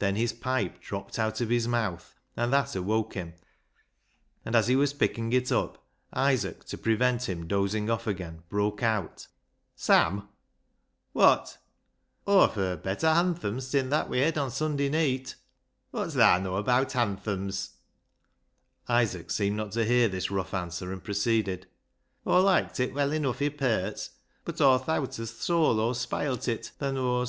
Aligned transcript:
Then 0.00 0.16
his 0.16 0.32
pipe 0.32 0.80
dropped 0.80 1.16
out 1.16 1.40
of 1.40 1.48
his 1.48 1.68
mouth, 1.68 2.16
and 2.36 2.52
that 2.52 2.74
awoke 2.74 3.14
him, 3.14 3.34
and 4.44 4.56
as 4.56 4.66
he 4.66 4.74
was 4.74 4.92
picking 4.92 5.32
it 5.32 5.52
up, 5.52 5.86
Isaac, 6.12 6.64
to 6.64 6.76
prevent 6.76 7.28
him 7.28 7.46
dozing 7.46 7.88
off 7.88 8.08
again, 8.08 8.42
broke 8.48 8.82
out 8.82 9.28
—"Sam!"" 9.86 10.28
Wot?"" 11.14 11.58
Aw've 12.26 12.56
yerd 12.56 12.82
bet 12.82 12.98
ter 12.98 13.14
hanthums 13.14 13.70
tin 13.70 13.90
that 13.90 14.08
we 14.08 14.18
had 14.18 14.36
o' 14.36 14.48
Sunday 14.48 14.88
neet."" 14.88 15.36
Wot's 15.92 16.16
thaa 16.16 16.38
know 16.40 16.60
abaat 16.60 16.90
hanthums?" 16.90 17.74
Isaac 18.98 19.30
seemed 19.30 19.56
not 19.56 19.70
to 19.70 19.84
hear 19.84 20.08
this 20.08 20.32
rough 20.32 20.52
answer, 20.52 20.92
and 20.92 21.04
proceeded 21.04 21.68
—"Aw 22.26 22.42
loiked 22.42 22.80
it 22.80 22.92
weel 22.92 23.12
enuff 23.12 23.40
i' 23.40 23.50
perts, 23.50 24.10
bud 24.44 24.60
Aw 24.60 24.78
thowt 24.78 25.20
as 25.20 25.30
th' 25.30 25.42
solo 25.42 25.92
spilet 25.92 26.48
it, 26.48 26.72
thaa 26.80 26.90
knows." 26.90 27.22